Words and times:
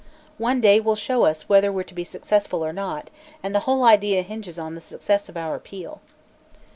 One 0.39 0.61
day 0.61 0.79
will 0.79 0.95
show 0.95 1.25
us 1.25 1.47
whether 1.47 1.71
we're 1.71 1.83
to 1.83 1.93
be 1.93 2.03
successful 2.03 2.65
or 2.65 2.73
not, 2.73 3.11
and 3.43 3.53
the 3.53 3.59
whole 3.69 3.83
idea 3.85 4.23
hinges 4.23 4.57
on 4.57 4.73
the 4.73 4.81
success 4.81 5.29
of 5.29 5.37
our 5.37 5.53
appeal." 5.53 6.01